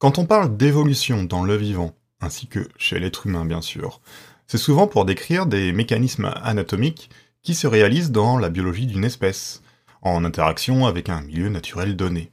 Quand 0.00 0.16
on 0.16 0.24
parle 0.24 0.56
d'évolution 0.56 1.24
dans 1.24 1.44
le 1.44 1.54
vivant, 1.56 1.94
ainsi 2.22 2.46
que 2.46 2.66
chez 2.78 2.98
l'être 2.98 3.26
humain 3.26 3.44
bien 3.44 3.60
sûr, 3.60 4.00
c'est 4.46 4.56
souvent 4.56 4.86
pour 4.86 5.04
décrire 5.04 5.44
des 5.44 5.72
mécanismes 5.72 6.32
anatomiques 6.42 7.10
qui 7.42 7.54
se 7.54 7.66
réalisent 7.66 8.10
dans 8.10 8.38
la 8.38 8.48
biologie 8.48 8.86
d'une 8.86 9.04
espèce, 9.04 9.62
en 10.00 10.24
interaction 10.24 10.86
avec 10.86 11.10
un 11.10 11.20
milieu 11.20 11.50
naturel 11.50 11.96
donné. 11.96 12.30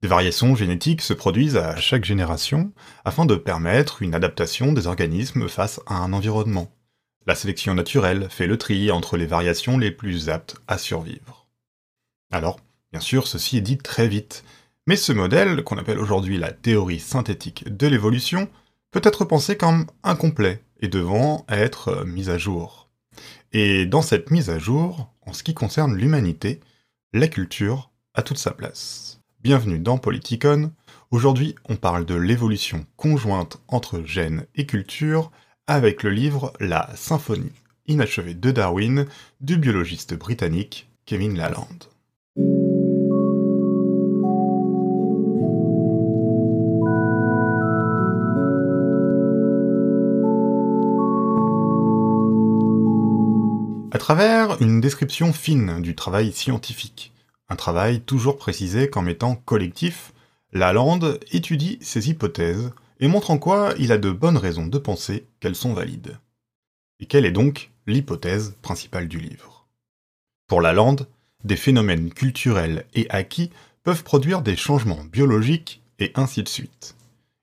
Des 0.00 0.08
variations 0.08 0.56
génétiques 0.56 1.02
se 1.02 1.12
produisent 1.12 1.58
à 1.58 1.76
chaque 1.76 2.06
génération 2.06 2.72
afin 3.04 3.26
de 3.26 3.36
permettre 3.36 4.00
une 4.00 4.14
adaptation 4.14 4.72
des 4.72 4.86
organismes 4.86 5.48
face 5.48 5.82
à 5.86 5.96
un 5.96 6.14
environnement. 6.14 6.72
La 7.26 7.34
sélection 7.34 7.74
naturelle 7.74 8.28
fait 8.30 8.46
le 8.46 8.56
tri 8.56 8.90
entre 8.90 9.18
les 9.18 9.26
variations 9.26 9.76
les 9.76 9.90
plus 9.90 10.30
aptes 10.30 10.56
à 10.68 10.78
survivre. 10.78 11.48
Alors, 12.32 12.60
bien 12.92 13.00
sûr, 13.02 13.26
ceci 13.26 13.58
est 13.58 13.60
dit 13.60 13.76
très 13.76 14.08
vite, 14.08 14.42
mais 14.86 14.96
ce 14.96 15.12
modèle, 15.12 15.62
qu'on 15.64 15.78
appelle 15.78 15.98
aujourd'hui 15.98 16.38
la 16.38 16.52
théorie 16.52 17.00
synthétique 17.00 17.64
de 17.76 17.86
l'évolution, 17.86 18.48
peut 18.90 19.00
être 19.02 19.24
pensé 19.24 19.56
comme 19.56 19.86
incomplet 20.02 20.62
et 20.80 20.88
devant 20.88 21.44
être 21.48 22.04
mis 22.04 22.30
à 22.30 22.38
jour. 22.38 22.88
Et 23.52 23.86
dans 23.86 24.02
cette 24.02 24.30
mise 24.30 24.50
à 24.50 24.58
jour, 24.58 25.12
en 25.26 25.32
ce 25.32 25.42
qui 25.42 25.54
concerne 25.54 25.96
l'humanité, 25.96 26.60
la 27.12 27.28
culture 27.28 27.90
a 28.14 28.22
toute 28.22 28.38
sa 28.38 28.52
place. 28.52 29.20
Bienvenue 29.42 29.78
dans 29.78 29.98
Politicon. 29.98 30.72
Aujourd'hui, 31.10 31.54
on 31.68 31.76
parle 31.76 32.04
de 32.04 32.14
l'évolution 32.14 32.86
conjointe 32.96 33.60
entre 33.68 34.02
gènes 34.04 34.46
et 34.54 34.66
culture 34.66 35.30
avec 35.66 36.02
le 36.02 36.10
livre 36.10 36.52
La 36.60 36.90
symphonie 36.94 37.52
inachevée 37.86 38.34
de 38.34 38.50
Darwin 38.50 39.06
du 39.40 39.56
biologiste 39.56 40.14
britannique 40.14 40.88
Kevin 41.06 41.36
Laland. 41.36 41.95
À 53.96 53.98
travers 53.98 54.60
une 54.60 54.82
description 54.82 55.32
fine 55.32 55.80
du 55.80 55.94
travail 55.94 56.30
scientifique, 56.30 57.14
un 57.48 57.56
travail 57.56 58.02
toujours 58.02 58.36
précisé 58.36 58.90
comme 58.90 59.08
étant 59.08 59.36
collectif, 59.36 60.12
Lalande 60.52 61.18
étudie 61.32 61.78
ses 61.80 62.10
hypothèses 62.10 62.72
et 63.00 63.08
montre 63.08 63.30
en 63.30 63.38
quoi 63.38 63.72
il 63.78 63.92
a 63.92 63.96
de 63.96 64.10
bonnes 64.10 64.36
raisons 64.36 64.66
de 64.66 64.76
penser 64.76 65.24
qu'elles 65.40 65.56
sont 65.56 65.72
valides. 65.72 66.18
Et 67.00 67.06
quelle 67.06 67.24
est 67.24 67.30
donc 67.30 67.70
l'hypothèse 67.86 68.54
principale 68.60 69.08
du 69.08 69.18
livre? 69.18 69.66
Pour 70.46 70.60
Lalande, 70.60 71.08
des 71.44 71.56
phénomènes 71.56 72.12
culturels 72.12 72.84
et 72.92 73.08
acquis 73.08 73.50
peuvent 73.82 74.04
produire 74.04 74.42
des 74.42 74.56
changements 74.56 75.04
biologiques 75.10 75.80
et 76.00 76.12
ainsi 76.16 76.42
de 76.42 76.50
suite. 76.50 76.96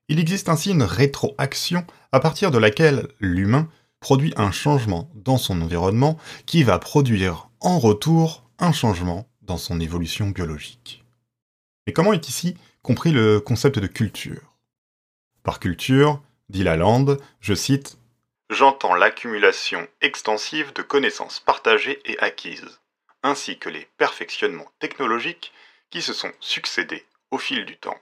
Il 0.06 0.20
existe 0.20 0.48
ainsi 0.48 0.70
une 0.70 0.84
rétroaction 0.84 1.84
à 2.12 2.20
partir 2.20 2.52
de 2.52 2.58
laquelle 2.58 3.08
l'humain 3.18 3.68
produit 4.04 4.34
un 4.36 4.52
changement 4.52 5.08
dans 5.14 5.38
son 5.38 5.62
environnement 5.62 6.18
qui 6.44 6.62
va 6.62 6.78
produire 6.78 7.48
en 7.60 7.78
retour 7.78 8.44
un 8.58 8.70
changement 8.70 9.26
dans 9.40 9.56
son 9.56 9.80
évolution 9.80 10.28
biologique. 10.28 11.02
Et 11.86 11.94
comment 11.94 12.12
est 12.12 12.28
ici 12.28 12.54
compris 12.82 13.12
le 13.12 13.40
concept 13.40 13.78
de 13.78 13.86
culture? 13.86 14.52
Par 15.42 15.58
culture, 15.58 16.20
dit 16.50 16.64
Lalande, 16.64 17.18
je 17.40 17.54
cite 17.54 17.96
J'entends 18.50 18.94
l'accumulation 18.94 19.88
extensive 20.02 20.74
de 20.74 20.82
connaissances 20.82 21.40
partagées 21.40 21.98
et 22.04 22.18
acquises, 22.18 22.80
ainsi 23.22 23.58
que 23.58 23.70
les 23.70 23.88
perfectionnements 23.96 24.70
technologiques 24.80 25.50
qui 25.88 26.02
se 26.02 26.12
sont 26.12 26.32
succédés 26.40 27.06
au 27.30 27.38
fil 27.38 27.64
du 27.64 27.78
temps. 27.78 27.96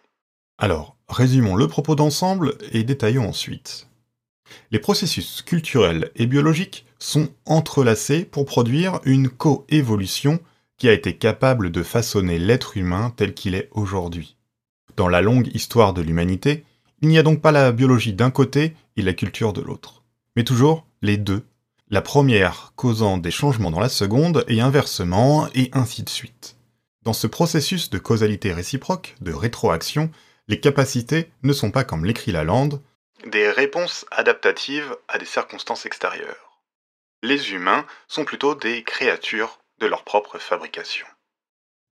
Alors, 0.59 0.97
résumons 1.09 1.55
le 1.55 1.69
propos 1.69 1.94
d'ensemble 1.94 2.59
et 2.72 2.83
détaillons 2.83 3.28
ensuite. 3.28 3.87
Les 4.70 4.78
processus 4.78 5.42
culturels 5.42 6.11
et 6.17 6.27
biologiques 6.27 6.86
sont 6.98 7.28
entrelacés 7.47 8.25
pour 8.25 8.47
produire 8.47 9.00
une 9.04 9.28
coévolution 9.28 10.41
qui 10.78 10.88
a 10.88 10.93
été 10.93 11.16
capable 11.16 11.71
de 11.71 11.82
façonner 11.82 12.38
l'être 12.38 12.76
humain 12.76 13.12
tel 13.16 13.34
qu'il 13.34 13.54
est 13.54 13.69
aujourd'hui. 13.72 14.37
Dans 14.97 15.09
la 15.09 15.21
longue 15.21 15.50
histoire 15.54 15.94
de 15.94 16.03
l'humanité, 16.03 16.65
il 17.00 17.09
n'y 17.09 17.19
a 17.19 17.22
donc 17.22 17.41
pas 17.41 17.53
la 17.53 17.72
biologie 17.72 18.12
d'un 18.12 18.31
côté 18.31 18.75
et 18.97 19.03
la 19.03 19.12
culture 19.12 19.53
de 19.53 19.60
l'autre, 19.60 20.03
mais 20.37 20.44
toujours 20.44 20.87
les 21.03 21.16
deux, 21.16 21.44
la 21.91 22.03
première 22.03 22.72
causant 22.76 23.19
des 23.19 23.31
changements 23.31 23.71
dans 23.71 23.81
la 23.81 23.88
seconde 23.88 24.44
et 24.49 24.60
inversement, 24.60 25.49
et 25.55 25.71
ainsi 25.72 26.03
de 26.03 26.09
suite. 26.09 26.56
Dans 27.03 27.12
ce 27.12 27.26
processus 27.26 27.91
de 27.91 27.99
causalité 27.99 28.53
réciproque, 28.53 29.15
de 29.21 29.32
rétroaction, 29.32 30.10
les 30.49 30.60
capacités 30.60 31.31
ne 31.43 31.53
sont 31.53 31.71
pas 31.71 31.84
comme 31.84 32.05
l'écrit 32.05 32.32
Lalande, 32.32 32.81
des 33.27 33.50
réponses 33.50 34.06
adaptatives 34.10 34.97
à 35.09 35.19
des 35.19 35.25
circonstances 35.25 35.87
extérieures. 35.87 36.60
Les 37.22 37.53
humains 37.53 37.87
sont 38.09 38.25
plutôt 38.25 38.55
des 38.55 38.83
créatures 38.83 39.60
de 39.78 39.87
leur 39.87 40.05
propre 40.05 40.38
fabrication. 40.38 41.06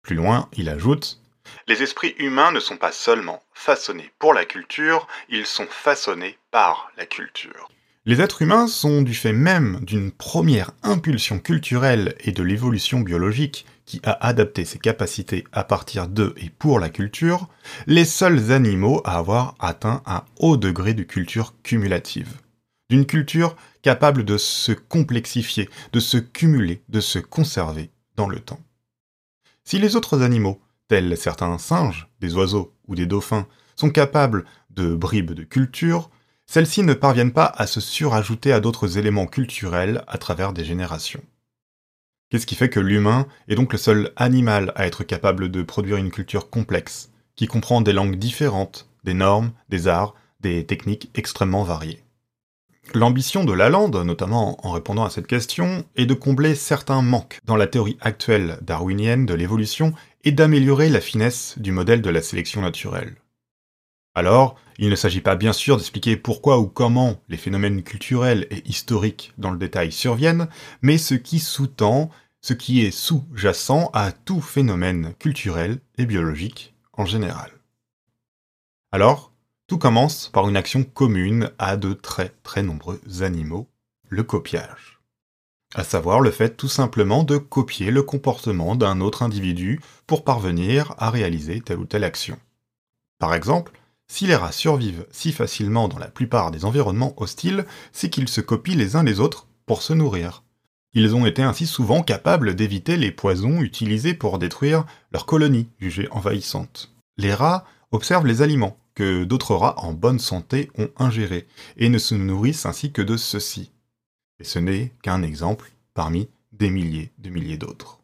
Plus 0.03 0.17
loin, 0.17 0.49
il 0.53 0.69
ajoute 0.69 1.19
Les 1.67 1.83
esprits 1.83 2.15
humains 2.19 2.53
ne 2.53 2.61
sont 2.61 2.77
pas 2.77 2.93
seulement 2.93 3.43
façonnés 3.53 4.13
pour 4.19 4.35
la 4.35 4.45
culture, 4.45 5.07
ils 5.29 5.47
sont 5.47 5.67
façonnés 5.67 6.39
par 6.51 6.91
la 6.97 7.07
culture. 7.07 7.69
Les 8.09 8.21
êtres 8.21 8.43
humains 8.43 8.69
sont 8.69 9.03
du 9.03 9.15
fait 9.15 9.33
même 9.33 9.81
d'une 9.83 10.13
première 10.13 10.71
impulsion 10.85 11.41
culturelle 11.41 12.15
et 12.21 12.31
de 12.31 12.45
l'évolution 12.45 13.01
biologique 13.01 13.67
qui 13.85 14.01
a 14.05 14.13
adapté 14.25 14.65
ses 14.65 14.79
capacités 14.79 15.43
à 15.51 15.65
partir 15.65 16.07
de 16.07 16.33
et 16.37 16.51
pour 16.51 16.79
la 16.79 16.89
culture, 16.89 17.49
les 17.89 18.05
seuls 18.05 18.53
animaux 18.53 19.01
à 19.05 19.19
avoir 19.19 19.57
atteint 19.59 20.05
un 20.07 20.23
haut 20.39 20.57
degré 20.57 20.95
de 20.95 21.03
culture 21.03 21.53
cumulative. 21.65 22.33
D'une 22.91 23.07
culture 23.07 23.57
capable 23.83 24.25
de 24.25 24.39
se 24.39 24.71
complexifier, 24.71 25.69
de 25.93 25.99
se 25.99 26.19
cumuler, 26.19 26.83
de 26.89 27.01
se 27.01 27.19
conserver 27.19 27.91
dans 28.15 28.29
le 28.29 28.39
temps. 28.39 28.61
Si 29.65 29.81
les 29.81 29.97
autres 29.97 30.23
animaux, 30.23 30.61
tels 30.87 31.17
certains 31.17 31.59
singes, 31.59 32.07
des 32.21 32.37
oiseaux 32.37 32.73
ou 32.87 32.95
des 32.95 33.07
dauphins, 33.07 33.49
sont 33.75 33.91
capables 33.91 34.45
de 34.71 34.95
bribes 34.95 35.33
de 35.33 35.43
culture, 35.43 36.09
celles-ci 36.47 36.83
ne 36.83 36.95
parviennent 36.95 37.33
pas 37.33 37.53
à 37.57 37.67
se 37.67 37.81
surajouter 37.81 38.53
à 38.53 38.61
d'autres 38.61 38.99
éléments 38.99 39.27
culturels 39.27 40.05
à 40.07 40.19
travers 40.19 40.53
des 40.53 40.65
générations. 40.65 41.23
Qu'est-ce 42.31 42.47
qui 42.47 42.55
fait 42.55 42.71
que 42.71 42.81
l'humain 42.81 43.27
est 43.49 43.55
donc 43.55 43.73
le 43.73 43.79
seul 43.79 44.13
animal 44.17 44.73
à 44.75 44.87
être 44.87 45.05
capable 45.05 45.51
de 45.51 45.63
produire 45.63 45.97
une 45.97 46.11
culture 46.11 46.51
complexe, 46.51 47.11
qui 47.37 47.47
comprend 47.47 47.81
des 47.81 47.93
langues 47.93 48.17
différentes, 48.17 48.89
des 49.05 49.15
normes, 49.15 49.53
des 49.69 49.87
arts, 49.87 50.15
des 50.41 50.67
techniques 50.67 51.11
extrêmement 51.15 51.63
variées? 51.63 52.03
L'ambition 52.95 53.45
de 53.45 53.53
Lalande, 53.53 53.97
notamment 53.97 54.65
en 54.67 54.71
répondant 54.71 55.05
à 55.05 55.11
cette 55.11 55.27
question, 55.27 55.85
est 55.97 56.07
de 56.07 56.15
combler 56.15 56.55
certains 56.55 57.03
manques 57.03 57.41
dans 57.45 57.57
la 57.57 57.67
théorie 57.67 57.99
actuelle 58.01 58.59
darwinienne 58.63 59.27
de 59.27 59.35
l'évolution 59.35 59.93
et 60.25 60.33
d'améliorer 60.33 60.89
la 60.89 61.01
finesse 61.01 61.55
du 61.59 61.73
modèle 61.73 62.01
de 62.01 62.11
la 62.11 62.23
sélection 62.23 62.63
naturelle. 62.63 63.17
Alors, 64.17 64.57
il 64.79 64.89
ne 64.89 64.97
s'agit 64.97 65.21
pas 65.21 65.37
bien 65.37 65.53
sûr 65.53 65.77
d'expliquer 65.77 66.17
pourquoi 66.17 66.59
ou 66.59 66.69
comment 66.69 67.21
les 67.29 67.37
phénomènes 67.37 67.83
culturels 67.83 68.47
et 68.51 68.67
historiques 68.67 69.35
dans 69.37 69.51
le 69.51 69.59
détail 69.59 69.93
surviennent, 69.93 70.49
mais 70.81 70.97
ce 70.97 71.15
qui 71.15 71.39
sous-tend, 71.39 72.09
ce 72.41 72.55
qui 72.55 72.81
est 72.81 72.91
sous-jacent 72.91 73.91
à 73.93 74.13
tout 74.13 74.41
phénomène 74.41 75.13
culturel 75.19 75.81
et 75.99 76.07
biologique 76.07 76.75
en 76.95 77.05
général. 77.05 77.51
Alors, 78.91 79.33
tout 79.67 79.77
commence 79.77 80.31
par 80.31 80.49
une 80.49 80.57
action 80.57 80.83
commune 80.83 81.51
à 81.59 81.77
de 81.77 81.93
très 81.93 82.31
très 82.43 82.63
nombreux 82.63 83.03
animaux, 83.21 83.69
le 84.09 84.23
copiage. 84.23 84.99
À 85.75 85.85
savoir 85.85 86.23
le 86.23 86.31
fait 86.31 86.57
tout 86.57 86.69
simplement 86.69 87.23
de 87.23 87.37
copier 87.37 87.91
le 87.91 88.03
comportement 88.03 88.77
d'un 88.77 89.03
autre 89.03 89.23
individu 89.23 89.79
pour 90.07 90.25
parvenir 90.25 90.95
à 90.97 91.11
réaliser 91.11 91.61
telle 91.61 91.81
ou 91.81 91.85
telle 91.85 92.05
action. 92.05 92.39
Par 93.19 93.35
exemple, 93.35 93.73
si 94.09 94.27
les 94.27 94.37
rats 94.37 94.53
survivent 94.53 95.07
si 95.11 95.33
facilement 95.33 95.89
dans 95.89 95.99
la 95.99 96.09
plupart 96.09 96.51
des 96.51 96.65
environnements 96.65 97.15
hostiles, 97.21 97.67
c'est 97.93 98.11
qu'ils 98.11 98.29
se 98.29 98.41
copient 98.41 98.77
les 98.77 98.97
uns 98.97 99.03
les 99.03 99.21
autres 99.21 99.47
pour 99.67 99.83
se 99.83 99.93
nourrir. 99.93 100.43
Ils 100.95 101.15
ont 101.15 101.27
été 101.27 101.43
ainsi 101.43 101.67
souvent 101.67 102.03
capables 102.03 102.55
d'éviter 102.55 102.97
les 102.97 103.11
poisons 103.11 103.61
utilisés 103.61 104.15
pour 104.15 104.39
détruire 104.39 104.87
leurs 105.13 105.27
colonies 105.27 105.69
jugées 105.79 106.09
envahissantes. 106.11 106.95
Les 107.19 107.35
rats 107.35 107.67
observent 107.91 108.27
les 108.27 108.43
aliments 108.43 108.79
que 108.95 109.25
d'autres 109.25 109.55
rats 109.55 109.79
en 109.79 109.93
bonne 109.93 110.19
santé 110.19 110.71
ont 110.79 110.89
ingérés 110.97 111.47
et 111.77 111.89
ne 111.89 111.99
se 111.99 112.15
nourrissent 112.15 112.65
ainsi 112.65 112.93
que 112.93 113.03
de 113.03 113.17
ceux-ci. 113.17 113.73
Et 114.41 114.45
ce 114.45 114.59
n'est 114.59 114.95
qu'un 115.03 115.23
exemple 115.23 115.71
parmi 115.93 116.29
des 116.53 116.71
milliers 116.71 117.13
de 117.19 117.29
milliers 117.29 117.59
d'autres. 117.59 118.01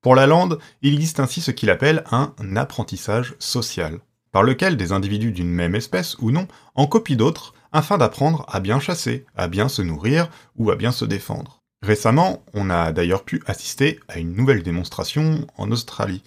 Pour 0.00 0.14
la 0.14 0.28
lande, 0.28 0.60
il 0.82 0.94
existe 0.94 1.18
ainsi 1.18 1.40
ce 1.40 1.50
qu'il 1.50 1.70
appelle 1.70 2.04
un 2.12 2.32
apprentissage 2.54 3.34
social 3.40 3.98
par 4.36 4.42
lequel 4.42 4.76
des 4.76 4.92
individus 4.92 5.32
d'une 5.32 5.48
même 5.48 5.74
espèce 5.74 6.14
ou 6.18 6.30
non 6.30 6.46
en 6.74 6.86
copient 6.86 7.16
d'autres 7.16 7.54
afin 7.72 7.96
d'apprendre 7.96 8.44
à 8.50 8.60
bien 8.60 8.80
chasser, 8.80 9.24
à 9.34 9.48
bien 9.48 9.66
se 9.66 9.80
nourrir 9.80 10.28
ou 10.56 10.70
à 10.70 10.76
bien 10.76 10.92
se 10.92 11.06
défendre. 11.06 11.62
Récemment, 11.80 12.44
on 12.52 12.68
a 12.68 12.92
d'ailleurs 12.92 13.24
pu 13.24 13.42
assister 13.46 13.98
à 14.08 14.18
une 14.18 14.34
nouvelle 14.34 14.62
démonstration 14.62 15.46
en 15.56 15.72
Australie. 15.72 16.22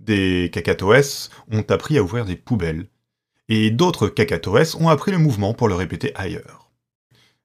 Des 0.00 0.48
cacatoès 0.50 1.28
ont 1.52 1.62
appris 1.68 1.98
à 1.98 2.02
ouvrir 2.02 2.24
des 2.24 2.36
poubelles. 2.36 2.86
et 3.50 3.70
d'autres 3.70 4.08
cacatoès 4.08 4.74
ont 4.76 4.88
appris 4.88 5.10
le 5.10 5.18
mouvement 5.18 5.52
pour 5.52 5.68
le 5.68 5.74
répéter 5.74 6.12
ailleurs. 6.14 6.70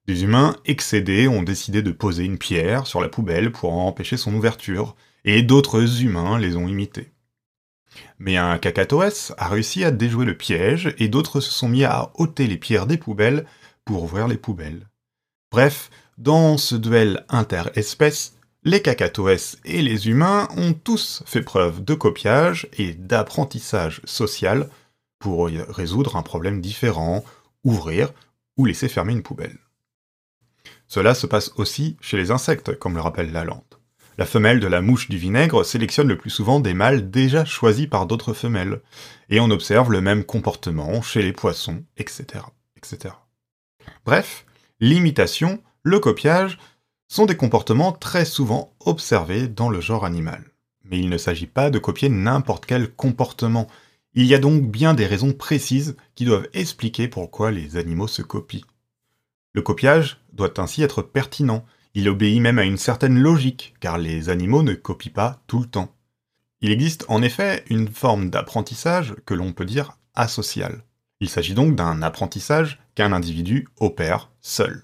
Des 0.06 0.22
humains 0.22 0.56
excédés 0.64 1.28
ont 1.28 1.42
décidé 1.42 1.82
de 1.82 1.92
poser 1.92 2.24
une 2.24 2.38
pierre 2.38 2.86
sur 2.86 3.02
la 3.02 3.10
poubelle 3.10 3.52
pour 3.52 3.74
empêcher 3.74 4.16
son 4.16 4.32
ouverture, 4.32 4.96
et 5.26 5.42
d'autres 5.42 6.00
humains 6.02 6.38
les 6.38 6.56
ont 6.56 6.68
imités. 6.68 7.12
Mais 8.18 8.36
un 8.36 8.58
cacatoès 8.58 9.32
a 9.38 9.48
réussi 9.48 9.84
à 9.84 9.90
déjouer 9.90 10.24
le 10.24 10.36
piège, 10.36 10.94
et 10.98 11.08
d'autres 11.08 11.40
se 11.40 11.50
sont 11.50 11.68
mis 11.68 11.84
à 11.84 12.10
ôter 12.14 12.46
les 12.46 12.56
pierres 12.56 12.86
des 12.86 12.96
poubelles 12.96 13.46
pour 13.84 14.02
ouvrir 14.02 14.28
les 14.28 14.36
poubelles. 14.36 14.88
Bref, 15.50 15.90
dans 16.18 16.58
ce 16.58 16.74
duel 16.74 17.24
interespèces, 17.28 18.36
les 18.64 18.82
cacatoès 18.82 19.58
et 19.64 19.80
les 19.80 20.08
humains 20.08 20.48
ont 20.56 20.72
tous 20.72 21.22
fait 21.24 21.42
preuve 21.42 21.84
de 21.84 21.94
copiage 21.94 22.68
et 22.76 22.94
d'apprentissage 22.94 24.00
social 24.04 24.68
pour 25.18 25.46
résoudre 25.46 26.16
un 26.16 26.22
problème 26.22 26.60
différent, 26.60 27.24
ouvrir 27.64 28.12
ou 28.56 28.64
laisser 28.64 28.88
fermer 28.88 29.12
une 29.12 29.22
poubelle. 29.22 29.58
Cela 30.88 31.14
se 31.14 31.26
passe 31.26 31.52
aussi 31.56 31.96
chez 32.00 32.16
les 32.16 32.30
insectes, 32.30 32.76
comme 32.78 32.94
le 32.94 33.00
rappelle 33.00 33.32
Lalande. 33.32 33.62
La 34.18 34.24
femelle 34.24 34.60
de 34.60 34.66
la 34.66 34.80
mouche 34.80 35.10
du 35.10 35.18
vinaigre 35.18 35.62
sélectionne 35.62 36.08
le 36.08 36.16
plus 36.16 36.30
souvent 36.30 36.58
des 36.58 36.72
mâles 36.72 37.10
déjà 37.10 37.44
choisis 37.44 37.86
par 37.86 38.06
d'autres 38.06 38.32
femelles, 38.32 38.80
et 39.28 39.40
on 39.40 39.50
observe 39.50 39.92
le 39.92 40.00
même 40.00 40.24
comportement 40.24 41.02
chez 41.02 41.20
les 41.20 41.34
poissons, 41.34 41.84
etc. 41.98 42.44
etc. 42.78 43.14
Bref, 44.06 44.46
l'imitation, 44.80 45.62
le 45.82 46.00
copiage, 46.00 46.58
sont 47.08 47.26
des 47.26 47.36
comportements 47.36 47.92
très 47.92 48.24
souvent 48.24 48.74
observés 48.80 49.48
dans 49.48 49.68
le 49.68 49.82
genre 49.82 50.06
animal. 50.06 50.44
Mais 50.84 50.98
il 50.98 51.10
ne 51.10 51.18
s'agit 51.18 51.46
pas 51.46 51.70
de 51.70 51.78
copier 51.78 52.08
n'importe 52.08 52.64
quel 52.64 52.90
comportement. 52.90 53.68
Il 54.14 54.24
y 54.24 54.34
a 54.34 54.38
donc 54.38 54.62
bien 54.62 54.94
des 54.94 55.06
raisons 55.06 55.32
précises 55.32 55.96
qui 56.14 56.24
doivent 56.24 56.48
expliquer 56.54 57.06
pourquoi 57.06 57.50
les 57.50 57.76
animaux 57.76 58.08
se 58.08 58.22
copient. 58.22 58.64
Le 59.52 59.62
copiage 59.62 60.20
doit 60.32 60.58
ainsi 60.58 60.82
être 60.82 61.02
pertinent, 61.02 61.66
il 61.96 62.10
obéit 62.10 62.42
même 62.42 62.58
à 62.58 62.64
une 62.64 62.76
certaine 62.76 63.18
logique, 63.18 63.74
car 63.80 63.96
les 63.96 64.28
animaux 64.28 64.62
ne 64.62 64.74
copient 64.74 65.14
pas 65.14 65.40
tout 65.46 65.60
le 65.60 65.66
temps. 65.66 65.94
Il 66.60 66.70
existe 66.70 67.06
en 67.08 67.22
effet 67.22 67.64
une 67.70 67.88
forme 67.88 68.28
d'apprentissage 68.28 69.14
que 69.24 69.32
l'on 69.32 69.54
peut 69.54 69.64
dire 69.64 69.96
asocial. 70.14 70.84
Il 71.20 71.30
s'agit 71.30 71.54
donc 71.54 71.74
d'un 71.74 72.02
apprentissage 72.02 72.78
qu'un 72.94 73.12
individu 73.12 73.66
opère 73.80 74.28
seul. 74.42 74.82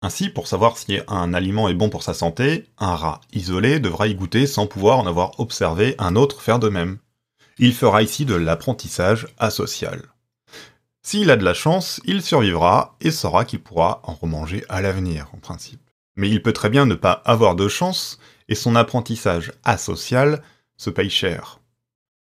Ainsi, 0.00 0.28
pour 0.28 0.46
savoir 0.46 0.78
si 0.78 1.00
un 1.08 1.34
aliment 1.34 1.68
est 1.68 1.74
bon 1.74 1.90
pour 1.90 2.04
sa 2.04 2.14
santé, 2.14 2.66
un 2.78 2.94
rat 2.94 3.20
isolé 3.32 3.80
devra 3.80 4.06
y 4.06 4.14
goûter 4.14 4.46
sans 4.46 4.68
pouvoir 4.68 5.00
en 5.00 5.08
avoir 5.08 5.40
observé 5.40 5.96
un 5.98 6.14
autre 6.14 6.40
faire 6.40 6.60
de 6.60 6.68
même. 6.68 6.98
Il 7.58 7.74
fera 7.74 8.00
ici 8.00 8.26
de 8.26 8.36
l'apprentissage 8.36 9.26
asocial. 9.38 10.02
S'il 11.02 11.32
a 11.32 11.36
de 11.36 11.44
la 11.44 11.54
chance, 11.54 12.00
il 12.04 12.22
survivra 12.22 12.94
et 13.00 13.10
saura 13.10 13.44
qu'il 13.44 13.60
pourra 13.60 14.02
en 14.04 14.14
remanger 14.14 14.64
à 14.68 14.80
l'avenir, 14.80 15.26
en 15.34 15.38
principe. 15.38 15.83
Mais 16.16 16.28
il 16.30 16.42
peut 16.42 16.52
très 16.52 16.70
bien 16.70 16.86
ne 16.86 16.94
pas 16.94 17.22
avoir 17.24 17.56
de 17.56 17.68
chance, 17.68 18.18
et 18.48 18.54
son 18.54 18.76
apprentissage 18.76 19.52
asocial 19.64 20.42
se 20.76 20.90
paye 20.90 21.10
cher. 21.10 21.60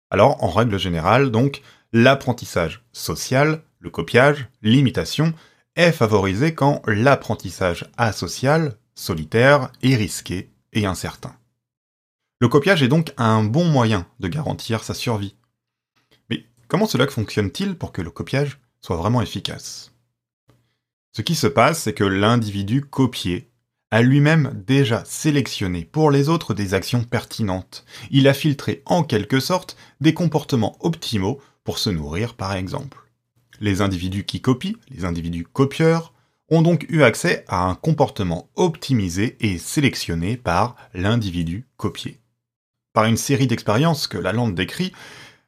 Alors, 0.10 0.44
en 0.44 0.50
règle 0.50 0.78
générale, 0.78 1.32
donc, 1.32 1.62
l'apprentissage 1.94 2.84
social, 2.92 3.64
le 3.80 3.90
copiage, 3.90 4.48
l'imitation, 4.62 5.34
est 5.76 5.92
favorisé 5.92 6.54
quand 6.54 6.82
l'apprentissage 6.86 7.90
asocial, 7.98 8.78
solitaire, 8.94 9.72
est 9.82 9.96
risqué 9.96 10.52
et 10.74 10.86
incertain. 10.86 11.36
Le 12.40 12.48
copiage 12.48 12.84
est 12.84 12.88
donc 12.88 13.14
un 13.18 13.44
bon 13.44 13.66
moyen 13.66 14.08
de 14.20 14.28
garantir 14.28 14.84
sa 14.84 14.94
survie. 14.94 15.36
Mais 16.30 16.46
comment 16.68 16.88
cela 16.88 17.08
fonctionne-t-il 17.08 17.76
pour 17.76 17.92
que 17.92 18.02
le 18.02 18.12
copiage 18.12 18.60
soit 18.82 18.98
vraiment 18.98 19.22
efficace? 19.22 19.94
Ce 21.14 21.22
qui 21.22 21.36
se 21.36 21.48
passe, 21.48 21.84
c'est 21.84 21.94
que 21.94 22.04
l'individu 22.04 22.82
copié 22.82 23.50
a 23.92 24.02
lui-même 24.02 24.64
déjà 24.66 25.04
sélectionné 25.06 25.86
pour 25.86 26.12
les 26.12 26.30
autres 26.30 26.54
des 26.54 26.74
actions 26.74 27.04
pertinentes. 27.04 27.86
Il 28.10 28.28
a 28.28 28.34
filtré 28.34 28.82
en 28.86 29.04
quelque 29.04 29.40
sorte 29.40 29.76
des 30.00 30.14
comportements 30.14 30.78
optimaux 30.80 31.42
pour 31.64 31.78
se 31.78 31.90
nourrir 31.90 32.36
par 32.36 32.54
exemple. 32.54 32.98
Les 33.60 33.82
individus 33.82 34.24
qui 34.24 34.42
copient, 34.42 34.78
les 34.90 35.06
individus 35.06 35.46
copieurs, 35.46 36.14
ont 36.50 36.62
donc 36.62 36.86
eu 36.90 37.04
accès 37.04 37.46
à 37.48 37.64
un 37.64 37.76
comportement 37.76 38.50
optimisé 38.56 39.38
et 39.40 39.58
sélectionné 39.58 40.36
par 40.38 40.76
l'individu 40.94 41.68
copié. 41.78 42.20
Par 42.94 43.06
une 43.06 43.18
série 43.18 43.48
d'expériences 43.48 44.08
que 44.08 44.18
Lalande 44.18 44.56
décrit, 44.56 44.92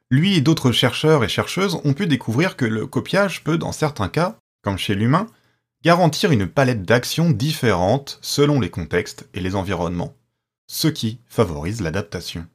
lui 0.10 0.36
et 0.36 0.42
d'autres 0.42 0.72
chercheurs 0.72 1.24
et 1.24 1.30
chercheuses 1.30 1.80
ont 1.84 1.94
pu 1.94 2.08
découvrir 2.08 2.56
que 2.56 2.66
le 2.66 2.88
copiage 2.88 3.44
peut, 3.44 3.58
dans 3.58 3.72
certains 3.72 4.10
cas, 4.10 4.38
comme 4.62 4.78
chez 4.78 4.96
l'humain, 4.96 5.28
garantir 5.84 6.32
une 6.32 6.48
palette 6.48 6.84
d'actions 6.84 7.30
différentes 7.30 8.18
selon 8.22 8.60
les 8.62 8.70
contextes 8.70 9.28
et 9.34 9.42
les 9.42 9.56
environnements, 9.56 10.16
ce 10.66 10.88
qui 10.88 11.20
favorise 11.28 11.82
l'adaptation. 11.82 12.48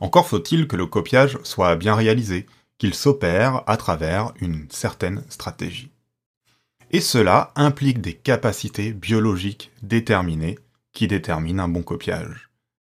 Encore 0.00 0.26
faut-il 0.26 0.68
que 0.68 0.76
le 0.76 0.86
copiage 0.86 1.38
soit 1.42 1.74
bien 1.76 1.94
réalisé, 1.94 2.46
qu'il 2.76 2.92
s'opère 2.92 3.62
à 3.66 3.78
travers 3.78 4.32
une 4.38 4.66
certaine 4.70 5.24
stratégie. 5.30 5.90
Et 6.90 7.00
cela 7.00 7.52
implique 7.56 8.02
des 8.02 8.12
capacités 8.12 8.92
biologiques 8.92 9.72
déterminées 9.82 10.58
qui 10.92 11.08
déterminent 11.08 11.64
un 11.64 11.68
bon 11.68 11.82
copiage. 11.82 12.50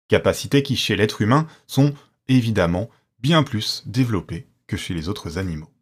Capacités 0.07 0.63
qui 0.63 0.77
chez 0.77 0.95
l'être 0.95 1.21
humain 1.21 1.47
sont 1.67 1.93
évidemment 2.29 2.89
bien 3.19 3.43
plus 3.43 3.83
développées 3.85 4.47
que 4.67 4.77
chez 4.77 4.93
les 4.93 5.09
autres 5.09 5.37
animaux. 5.37 5.72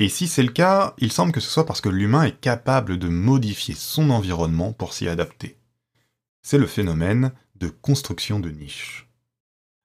Et 0.00 0.08
si 0.08 0.28
c'est 0.28 0.42
le 0.42 0.50
cas, 0.50 0.94
il 0.96 1.12
semble 1.12 1.30
que 1.30 1.40
ce 1.40 1.50
soit 1.50 1.66
parce 1.66 1.82
que 1.82 1.90
l'humain 1.90 2.22
est 2.22 2.40
capable 2.40 2.98
de 2.98 3.08
modifier 3.08 3.74
son 3.74 4.08
environnement 4.08 4.72
pour 4.72 4.94
s'y 4.94 5.06
adapter. 5.06 5.58
C'est 6.40 6.56
le 6.56 6.66
phénomène 6.66 7.32
de 7.56 7.68
construction 7.68 8.40
de 8.40 8.48
niche. 8.48 9.10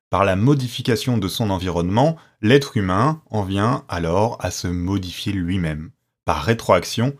Par 0.10 0.24
la 0.24 0.38
modification 0.38 1.18
de 1.18 1.28
son 1.28 1.50
environnement, 1.50 2.16
l'être 2.42 2.78
humain 2.78 3.22
en 3.30 3.44
vient 3.44 3.84
alors 3.90 4.38
à 4.40 4.52
se 4.52 4.70
modifier 4.70 5.34
lui-même, 5.34 5.92
par 6.24 6.44
rétroaction, 6.44 7.14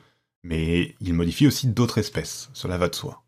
mais 0.44 0.96
il 1.02 1.14
modifie 1.14 1.48
aussi 1.48 1.68
d'autres 1.68 1.98
espèces, 1.98 2.50
cela 2.54 2.78
va 2.78 2.88
de 2.88 2.96
soi. 2.96 3.26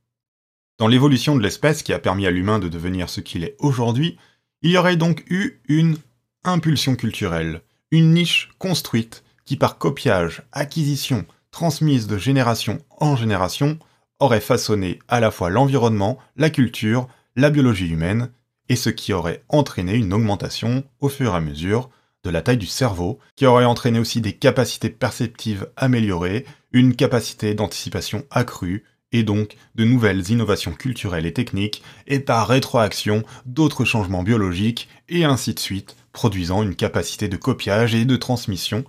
Dans 0.78 0.88
l'évolution 0.88 1.36
de 1.36 1.44
l'espèce 1.44 1.84
qui 1.84 1.92
a 1.92 2.00
permis 2.00 2.25
à 2.25 2.31
l'humain 2.31 2.60
de 2.60 2.70
devenir 2.70 3.10
ce 3.10 3.20
qu'il 3.20 3.44
est 3.44 3.58
aujourd'hui, 3.60 4.18
il 4.62 4.72
y 4.72 4.78
aurait 4.78 4.96
donc 4.96 5.25
eu 5.30 5.60
une 5.68 5.98
impulsion 6.46 6.96
culturelle, 6.96 7.63
une 7.92 8.13
niche 8.13 8.50
construite 8.60 9.25
qui 9.48 9.56
par 9.56 9.80
copiage, 9.80 10.44
acquisition, 10.52 11.25
transmise 11.51 12.06
de 12.06 12.18
génération 12.18 12.80
en 13.00 13.16
génération, 13.16 13.80
aurait 14.20 14.42
façonné 14.42 15.00
à 15.08 15.20
la 15.20 15.32
fois 15.32 15.50
l'environnement, 15.50 16.20
la 16.36 16.50
culture, 16.50 17.08
la 17.36 17.50
biologie 17.50 17.88
humaine 17.88 18.30
et 18.70 18.75
ce 18.75 18.89
qui 18.89 19.13
aurait 19.13 19.44
entraîné 19.48 19.96
une 19.96 20.13
augmentation 20.13 20.84
au 21.00 21.08
fur 21.08 21.34
et 21.34 21.38
à 21.38 21.39
mesure 21.39 21.89
de 22.24 22.30
la 22.30 22.42
taille 22.42 22.58
du 22.58 22.66
cerveau, 22.66 23.20
qui 23.38 23.46
aurait 23.46 23.63
entraîné 23.63 24.00
aussi 24.00 24.20
des 24.20 24.34
capacités 24.34 24.89
perceptives 24.89 25.70
améliorées, 25.77 26.46
une 26.74 26.94
capacité 26.94 27.54
d'anticipation 27.54 28.25
accrue, 28.30 28.84
et 29.13 29.24
donc 29.24 29.56
de 29.75 29.86
nouvelles 29.86 30.30
innovations 30.30 30.74
culturelles 30.74 31.25
et 31.25 31.32
techniques, 31.32 31.84
et 32.06 32.20
par 32.20 32.50
rétroaction 32.50 33.24
d'autres 33.46 33.86
changements 33.86 34.24
biologiques, 34.24 34.89
et 35.08 35.24
ainsi 35.24 35.54
de 35.54 35.60
suite, 35.60 35.96
produisant 36.12 36.63
une 36.63 36.75
capacité 36.75 37.30
de 37.30 37.38
copiage 37.38 37.96
et 37.96 38.04
de 38.04 38.18
transmission 38.18 38.84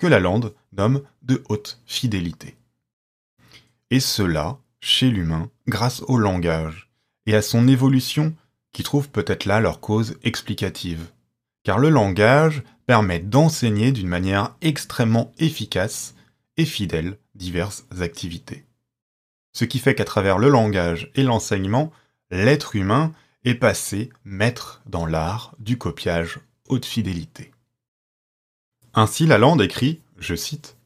que 0.00 0.06
la 0.06 0.18
lande 0.18 0.54
nomme 0.72 1.02
de 1.22 1.44
haute 1.48 1.78
fidélité. 1.86 2.56
Et 3.90 4.00
cela, 4.00 4.58
chez 4.80 5.10
l'humain, 5.10 5.50
grâce 5.68 6.02
au 6.08 6.16
langage, 6.16 6.90
et 7.26 7.36
à 7.36 7.42
son 7.42 7.68
évolution 7.68 8.34
qui 8.72 8.82
trouvent 8.82 9.10
peut-être 9.10 9.44
là 9.44 9.60
leur 9.60 9.80
cause 9.80 10.16
explicative. 10.22 11.10
Car 11.64 11.78
le 11.78 11.90
langage 11.90 12.62
permet 12.86 13.20
d'enseigner 13.20 13.92
d'une 13.92 14.08
manière 14.08 14.56
extrêmement 14.62 15.32
efficace 15.38 16.14
et 16.56 16.64
fidèle 16.64 17.18
diverses 17.34 17.84
activités. 18.00 18.64
Ce 19.52 19.66
qui 19.66 19.78
fait 19.78 19.94
qu'à 19.94 20.04
travers 20.04 20.38
le 20.38 20.48
langage 20.48 21.10
et 21.14 21.22
l'enseignement, 21.22 21.92
l'être 22.30 22.74
humain 22.74 23.12
est 23.44 23.54
passé 23.54 24.10
maître 24.24 24.80
dans 24.86 25.04
l'art 25.04 25.54
du 25.58 25.76
copiage 25.76 26.40
haute 26.68 26.86
fidélité. 26.86 27.52
Ainsi 28.94 29.26
Lalande 29.26 29.62
écrit, 29.62 30.02
je 30.18 30.34
cite, 30.34 30.76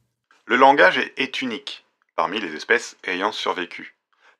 Le 0.46 0.56
langage 0.56 1.00
est 1.16 1.40
unique 1.42 1.84
parmi 2.16 2.40
les 2.40 2.54
espèces 2.54 2.96
ayant 3.04 3.32
survécu 3.32 3.94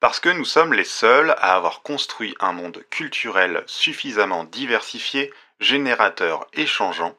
parce 0.05 0.21
que 0.21 0.29
nous 0.29 0.45
sommes 0.45 0.75
les 0.75 0.85
seuls 0.85 1.31
à 1.39 1.57
avoir 1.57 1.81
construit 1.81 2.35
un 2.39 2.53
monde 2.53 2.85
culturel 2.91 3.63
suffisamment 3.67 4.45
diversifié, 4.45 5.33
générateur 5.61 6.47
et 6.53 6.67
changeant, 6.67 7.15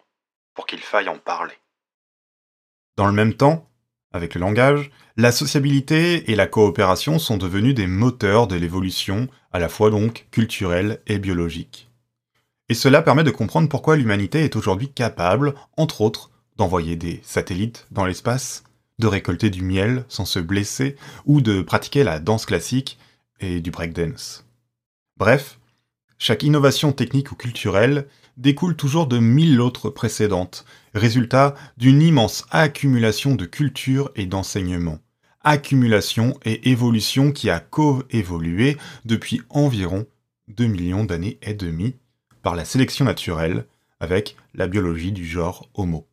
pour 0.53 0.67
qu'il 0.67 0.81
faille 0.81 1.09
en 1.09 1.17
parler. 1.17 1.55
Dans 2.95 3.07
le 3.07 3.11
même 3.11 3.33
temps, 3.33 3.67
avec 4.13 4.35
le 4.35 4.41
langage, 4.41 4.91
la 5.17 5.31
sociabilité 5.31 6.29
et 6.29 6.35
la 6.35 6.45
coopération 6.45 7.17
sont 7.17 7.37
devenus 7.37 7.73
des 7.73 7.87
moteurs 7.87 8.45
de 8.45 8.55
l'évolution, 8.55 9.29
à 9.51 9.57
la 9.57 9.67
fois 9.67 9.89
donc 9.89 10.27
culturelle 10.29 11.01
et 11.07 11.17
biologique. 11.17 11.89
Et 12.69 12.75
cela 12.75 13.01
permet 13.01 13.23
de 13.23 13.31
comprendre 13.31 13.67
pourquoi 13.67 13.95
l'humanité 13.95 14.43
est 14.43 14.55
aujourd'hui 14.55 14.93
capable, 14.93 15.55
entre 15.75 16.01
autres, 16.01 16.29
d'envoyer 16.57 16.95
des 16.95 17.21
satellites 17.23 17.87
dans 17.91 18.05
l'espace, 18.05 18.63
de 18.99 19.07
récolter 19.07 19.49
du 19.49 19.63
miel 19.63 20.05
sans 20.07 20.25
se 20.25 20.39
blesser, 20.39 20.95
ou 21.25 21.41
de 21.41 21.61
pratiquer 21.61 22.03
la 22.03 22.19
danse 22.19 22.45
classique 22.45 22.97
et 23.39 23.59
du 23.59 23.71
breakdance. 23.71 24.45
Bref, 25.17 25.59
chaque 26.17 26.43
innovation 26.43 26.91
technique 26.93 27.31
ou 27.31 27.35
culturelle 27.35 28.07
découle 28.37 28.75
toujours 28.75 29.07
de 29.07 29.19
mille 29.19 29.59
autres 29.61 29.89
précédentes, 29.89 30.65
résultat 30.93 31.55
d'une 31.77 32.01
immense 32.01 32.45
accumulation 32.51 33.35
de 33.35 33.45
culture 33.45 34.11
et 34.15 34.25
d'enseignement. 34.25 34.99
Accumulation 35.43 36.37
et 36.43 36.69
évolution 36.69 37.31
qui 37.31 37.49
a 37.49 37.59
co-évolué 37.59 38.77
depuis 39.05 39.41
environ 39.49 40.05
2 40.47 40.65
millions 40.65 41.03
d'années 41.03 41.37
et 41.41 41.53
demie 41.53 41.95
par 42.41 42.55
la 42.55 42.65
sélection 42.65 43.05
naturelle 43.05 43.65
avec 43.99 44.35
la 44.53 44.67
biologie 44.67 45.11
du 45.11 45.25
genre 45.25 45.69
Homo. 45.73 46.07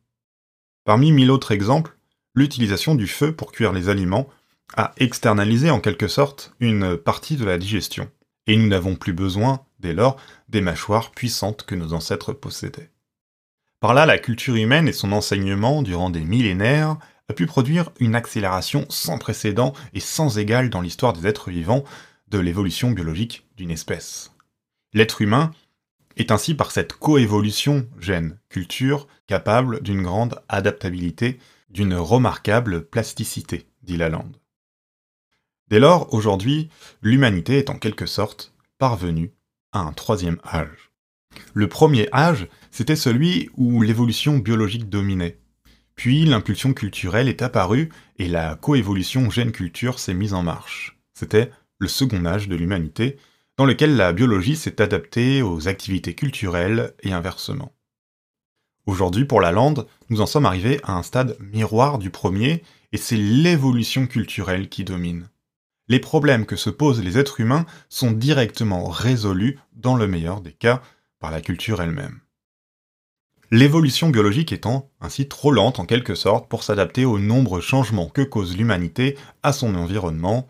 Parmi 0.85 1.11
mille 1.11 1.31
autres 1.31 1.51
exemples, 1.51 1.95
l'utilisation 2.35 2.95
du 2.95 3.07
feu 3.07 3.33
pour 3.33 3.51
cuire 3.51 3.71
les 3.71 3.89
aliments 3.89 4.27
a 4.75 4.93
externalisé 4.97 5.69
en 5.69 5.79
quelque 5.79 6.07
sorte 6.07 6.53
une 6.59 6.97
partie 6.97 7.37
de 7.37 7.45
la 7.45 7.57
digestion, 7.57 8.09
et 8.47 8.57
nous 8.57 8.67
n'avons 8.67 8.95
plus 8.95 9.13
besoin, 9.13 9.65
dès 9.79 9.93
lors, 9.93 10.17
des 10.49 10.61
mâchoires 10.61 11.11
puissantes 11.11 11.63
que 11.63 11.75
nos 11.75 11.93
ancêtres 11.93 12.33
possédaient. 12.33 12.91
Par 13.79 13.93
là, 13.93 14.05
la 14.05 14.17
culture 14.17 14.55
humaine 14.55 14.87
et 14.87 14.93
son 14.93 15.11
enseignement 15.11 15.81
durant 15.81 16.09
des 16.09 16.23
millénaires 16.23 16.97
a 17.29 17.33
pu 17.33 17.45
produire 17.45 17.89
une 17.99 18.15
accélération 18.15 18.85
sans 18.89 19.17
précédent 19.17 19.73
et 19.93 19.99
sans 19.99 20.37
égal 20.37 20.69
dans 20.69 20.81
l'histoire 20.81 21.13
des 21.13 21.27
êtres 21.27 21.49
vivants 21.49 21.83
de 22.27 22.39
l'évolution 22.39 22.91
biologique 22.91 23.45
d'une 23.55 23.71
espèce. 23.71 24.31
L'être 24.93 25.21
humain 25.21 25.51
est 26.17 26.31
ainsi 26.31 26.53
par 26.55 26.71
cette 26.71 26.93
coévolution 26.93 27.87
gène-culture 27.99 29.07
capable 29.27 29.81
d'une 29.81 30.03
grande 30.03 30.39
adaptabilité, 30.49 31.39
d'une 31.69 31.95
remarquable 31.95 32.85
plasticité, 32.85 33.67
dit 33.81 33.97
Lalande. 33.97 34.37
Dès 35.69 35.79
lors, 35.79 36.13
aujourd'hui, 36.13 36.69
l'humanité 37.01 37.57
est 37.57 37.69
en 37.69 37.77
quelque 37.77 38.05
sorte 38.05 38.53
parvenue 38.77 39.33
à 39.71 39.79
un 39.79 39.93
troisième 39.93 40.37
âge. 40.45 40.91
Le 41.53 41.67
premier 41.67 42.07
âge, 42.13 42.47
c'était 42.69 42.95
celui 42.95 43.49
où 43.55 43.81
l'évolution 43.81 44.37
biologique 44.37 44.89
dominait. 44.89 45.39
Puis 45.95 46.25
l'impulsion 46.25 46.73
culturelle 46.73 47.27
est 47.27 47.41
apparue 47.41 47.89
et 48.17 48.27
la 48.27 48.55
coévolution 48.55 49.29
gène-culture 49.29 49.99
s'est 49.99 50.13
mise 50.13 50.33
en 50.33 50.43
marche. 50.43 50.99
C'était 51.13 51.51
le 51.79 51.87
second 51.87 52.25
âge 52.25 52.47
de 52.47 52.55
l'humanité, 52.55 53.17
dans 53.57 53.65
lequel 53.65 53.95
la 53.95 54.13
biologie 54.13 54.55
s'est 54.55 54.81
adaptée 54.81 55.41
aux 55.41 55.67
activités 55.67 56.15
culturelles 56.15 56.93
et 57.03 57.13
inversement. 57.13 57.73
Aujourd'hui, 58.85 59.25
pour 59.25 59.39
la 59.39 59.51
lande, 59.51 59.87
nous 60.09 60.21
en 60.21 60.25
sommes 60.25 60.45
arrivés 60.45 60.79
à 60.83 60.93
un 60.93 61.03
stade 61.03 61.37
miroir 61.39 61.99
du 61.99 62.09
premier, 62.09 62.63
et 62.91 62.97
c'est 62.97 63.17
l'évolution 63.17 64.07
culturelle 64.07 64.69
qui 64.69 64.83
domine. 64.83 65.29
Les 65.87 65.99
problèmes 65.99 66.45
que 66.45 66.55
se 66.55 66.69
posent 66.69 67.01
les 67.01 67.17
êtres 67.17 67.39
humains 67.39 67.65
sont 67.89 68.11
directement 68.11 68.87
résolus, 68.87 69.59
dans 69.73 69.95
le 69.95 70.07
meilleur 70.07 70.41
des 70.41 70.53
cas, 70.53 70.81
par 71.19 71.31
la 71.31 71.41
culture 71.41 71.81
elle-même. 71.81 72.19
L'évolution 73.51 74.09
biologique 74.09 74.51
étant 74.51 74.89
ainsi 74.99 75.27
trop 75.27 75.51
lente 75.51 75.79
en 75.79 75.85
quelque 75.85 76.15
sorte 76.15 76.49
pour 76.49 76.63
s'adapter 76.63 77.05
aux 77.05 77.19
nombreux 77.19 77.61
changements 77.61 78.09
que 78.09 78.23
cause 78.23 78.57
l'humanité 78.57 79.17
à 79.43 79.53
son 79.53 79.75
environnement, 79.75 80.47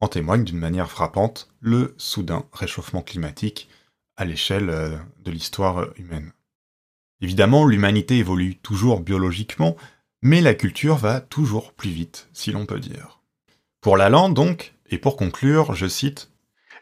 en 0.00 0.08
témoigne 0.08 0.44
d'une 0.44 0.58
manière 0.58 0.90
frappante 0.90 1.48
le 1.60 1.94
soudain 1.98 2.44
réchauffement 2.52 3.02
climatique 3.02 3.68
à 4.16 4.24
l'échelle 4.24 4.70
euh, 4.70 4.96
de 5.18 5.30
l'histoire 5.30 5.88
humaine. 5.96 6.32
Évidemment, 7.20 7.64
l'humanité 7.64 8.18
évolue 8.18 8.56
toujours 8.56 9.00
biologiquement, 9.00 9.76
mais 10.22 10.40
la 10.40 10.54
culture 10.54 10.96
va 10.96 11.20
toujours 11.20 11.72
plus 11.72 11.90
vite, 11.90 12.28
si 12.32 12.52
l'on 12.52 12.66
peut 12.66 12.80
dire. 12.80 13.20
Pour 13.80 13.96
Lalande, 13.96 14.34
donc, 14.34 14.74
et 14.90 14.98
pour 14.98 15.16
conclure, 15.16 15.74
je 15.74 15.86
cite 15.86 16.30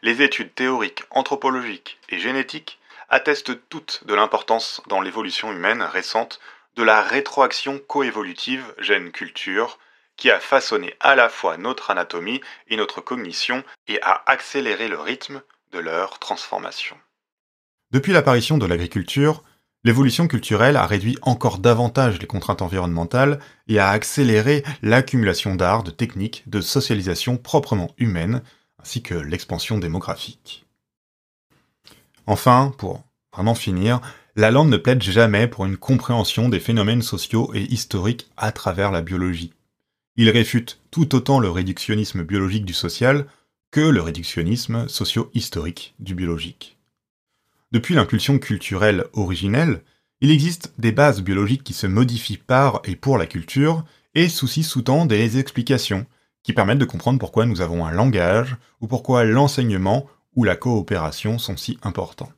Les 0.01 0.21
études 0.21 0.53
théoriques, 0.53 1.03
anthropologiques 1.11 1.99
et 2.09 2.19
génétiques 2.19 2.79
attestent 3.09 3.69
toutes 3.69 4.03
de 4.05 4.13
l'importance 4.13 4.81
dans 4.87 5.01
l'évolution 5.01 5.51
humaine 5.51 5.81
récente 5.81 6.39
de 6.75 6.83
la 6.83 7.01
rétroaction 7.01 7.79
coévolutive 7.79 8.73
gène-culture 8.79 9.77
qui 10.23 10.31
a 10.31 10.39
façonné 10.39 10.93
à 11.01 11.15
la 11.15 11.27
fois 11.27 11.57
notre 11.57 11.91
anatomie 11.91 12.39
et 12.69 12.77
notre 12.77 13.01
cognition 13.01 13.61
et 13.89 14.01
a 14.03 14.23
accéléré 14.25 14.87
le 14.87 14.97
rythme 14.97 15.41
de 15.73 15.79
leur 15.79 16.17
transformation. 16.17 16.95
Depuis 17.91 18.13
l'apparition 18.13 18.57
de 18.57 18.65
l'agriculture, 18.65 19.43
l'évolution 19.83 20.29
culturelle 20.29 20.77
a 20.77 20.85
réduit 20.85 21.17
encore 21.23 21.57
davantage 21.57 22.21
les 22.21 22.25
contraintes 22.25 22.61
environnementales 22.61 23.39
et 23.67 23.79
a 23.79 23.89
accéléré 23.89 24.63
l'accumulation 24.81 25.55
d'art, 25.55 25.83
de 25.83 25.91
techniques, 25.91 26.43
de 26.47 26.61
socialisation 26.61 27.35
proprement 27.35 27.91
humaine, 27.97 28.43
ainsi 28.81 29.03
que 29.03 29.15
l'expansion 29.15 29.77
démographique. 29.77 30.65
Enfin, 32.27 32.73
pour 32.77 33.03
vraiment 33.33 33.55
finir, 33.55 33.99
la 34.37 34.51
langue 34.51 34.69
ne 34.69 34.77
plaide 34.77 35.03
jamais 35.03 35.49
pour 35.49 35.65
une 35.65 35.75
compréhension 35.75 36.47
des 36.47 36.61
phénomènes 36.61 37.01
sociaux 37.01 37.51
et 37.53 37.63
historiques 37.63 38.31
à 38.37 38.53
travers 38.53 38.89
la 38.89 39.01
biologie. 39.01 39.51
Il 40.15 40.29
réfute 40.29 40.79
tout 40.91 41.15
autant 41.15 41.39
le 41.39 41.49
réductionnisme 41.49 42.23
biologique 42.23 42.65
du 42.65 42.73
social 42.73 43.25
que 43.71 43.81
le 43.81 44.01
réductionnisme 44.01 44.87
socio-historique 44.87 45.95
du 45.99 46.13
biologique. 46.13 46.77
Depuis 47.71 47.95
l'impulsion 47.95 48.37
culturelle 48.37 49.05
originelle, 49.13 49.81
il 50.21 50.29
existe 50.29 50.73
des 50.77 50.91
bases 50.91 51.21
biologiques 51.21 51.63
qui 51.63 51.73
se 51.73 51.87
modifient 51.87 52.37
par 52.37 52.81
et 52.83 52.95
pour 52.95 53.17
la 53.17 53.25
culture, 53.25 53.83
et 54.13 54.29
ceci 54.29 54.61
sous-tend 54.61 55.07
des 55.07 55.39
explications 55.39 56.05
qui 56.43 56.53
permettent 56.53 56.77
de 56.77 56.85
comprendre 56.85 57.17
pourquoi 57.17 57.47
nous 57.47 57.61
avons 57.61 57.83
un 57.83 57.91
langage, 57.91 58.55
ou 58.79 58.87
pourquoi 58.87 59.23
l'enseignement 59.23 60.07
ou 60.35 60.43
la 60.43 60.55
coopération 60.55 61.39
sont 61.39 61.57
si 61.57 61.79
importants. 61.81 62.31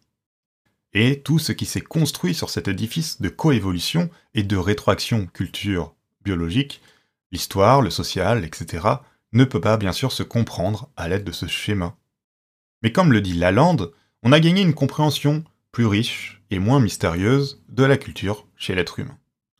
Et 0.94 1.20
tout 1.20 1.39
ce 1.39 1.51
qui 1.51 1.65
s'est 1.65 1.82
construit 1.82 2.34
sur 2.34 2.50
cet 2.50 2.70
édifice 2.70 3.22
de 3.22 3.27
coévolution 3.27 4.10
et 4.34 4.44
de 4.44 4.55
rétroaction 4.55 5.25
culture 5.27 5.94
biologique 6.24 6.82
L'histoire, 7.32 7.82
le 7.82 7.89
social, 7.89 8.46
etc. 8.46 8.88
ne 9.34 9.44
peut 9.44 9.62
pas 9.62 9.77
bien 9.77 9.91
sûr 9.91 10.12
se 10.12 10.24
comprendre 10.24 10.89
à 10.96 11.08
l'aide 11.08 11.24
de 11.24 11.32
ce 11.32 11.48
schéma. 11.48 11.96
Mais 12.82 12.91
comme 12.91 13.12
le 13.12 13.22
dit 13.22 13.34
Lalande, 13.34 13.91
on 14.24 14.32
a 14.32 14.39
gagné 14.39 14.62
une 14.62 14.74
compréhension 14.74 15.44
plus 15.72 15.86
riche 15.86 16.41
et 16.51 16.60
moins 16.60 16.79
mystérieuse 16.79 17.62
de 17.70 17.84
la 17.84 17.98
culture 17.98 18.48
chez 18.55 18.75
l'être 18.75 19.00
humain. 19.00 19.17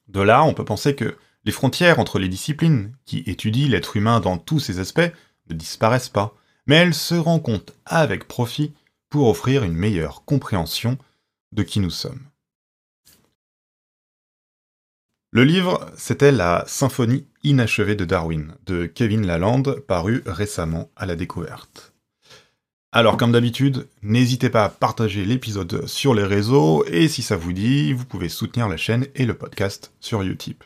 De 0.08 0.22
là, 0.22 0.44
on 0.44 0.54
peut 0.54 0.66
penser 0.66 0.96
que 0.96 1.18
les 1.44 1.52
frontières 1.52 2.00
entre 2.00 2.20
les 2.20 2.30
disciplines 2.30 2.96
qui 3.06 3.24
étudient 3.26 3.70
l'être 3.70 3.98
humain 3.98 4.20
dans 4.20 4.38
tous 4.38 4.60
ses 4.60 4.80
aspects 4.80 5.12
ne 5.50 5.56
disparaissent 5.56 6.10
pas, 6.10 6.36
mais 6.68 6.78
elles 6.78 6.94
se 6.94 7.16
rencontrent 7.16 7.74
avec 7.86 8.28
profit 8.28 8.74
pour 9.10 9.28
offrir 9.28 9.64
une 9.64 9.76
meilleure 9.76 10.26
compréhension 10.26 10.98
de 11.52 11.64
qui 11.64 11.80
nous 11.80 11.90
sommes. 11.90 12.22
Le 15.36 15.44
livre, 15.44 15.86
c'était 15.98 16.32
la 16.32 16.64
Symphonie 16.66 17.26
inachevée 17.44 17.96
de 17.96 18.06
Darwin, 18.06 18.54
de 18.68 18.86
Kevin 18.86 19.28
Lalande, 19.28 19.82
paru 19.86 20.24
récemment 20.26 20.90
à 20.96 21.06
la 21.06 21.18
découverte. 21.18 21.92
Alors 22.94 23.18
comme 23.18 23.34
d'habitude, 23.34 23.90
n'hésitez 24.02 24.50
pas 24.50 24.64
à 24.64 24.70
partager 24.70 25.26
l'épisode 25.26 25.88
sur 25.88 26.14
les 26.14 26.24
réseaux, 26.24 26.86
et 26.86 27.10
si 27.10 27.22
ça 27.22 27.36
vous 27.36 27.52
dit, 27.52 27.92
vous 27.92 28.06
pouvez 28.06 28.30
soutenir 28.30 28.70
la 28.70 28.78
chaîne 28.78 29.08
et 29.14 29.26
le 29.26 29.34
podcast 29.34 29.92
sur 30.00 30.22
Utip. 30.22 30.64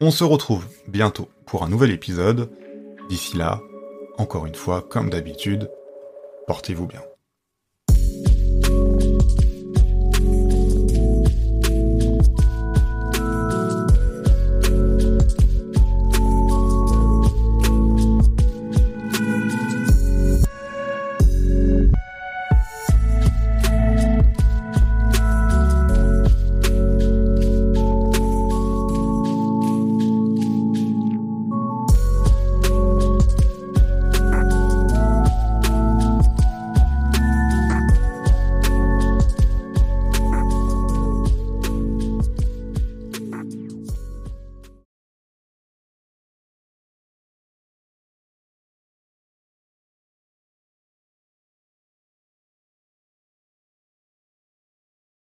On 0.00 0.10
se 0.10 0.24
retrouve 0.24 0.66
bientôt 0.88 1.28
pour 1.44 1.62
un 1.62 1.68
nouvel 1.68 1.90
épisode. 1.90 2.50
D'ici 3.10 3.36
là, 3.36 3.60
encore 4.16 4.46
une 4.46 4.54
fois, 4.54 4.80
comme 4.80 5.10
d'habitude, 5.10 5.70
portez-vous 6.46 6.86
bien. 6.86 7.02